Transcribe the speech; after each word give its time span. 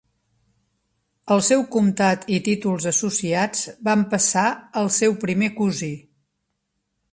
El 1.35 1.43
seu 1.47 1.61
comtat 1.75 2.25
i 2.37 2.39
títols 2.47 2.89
associats 2.93 3.63
van 3.91 4.03
passar 4.15 4.47
al 4.83 4.93
seu 4.99 5.17
primer 5.27 5.55
cosí. 5.63 5.95